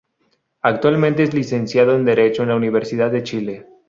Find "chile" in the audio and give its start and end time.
3.21-3.67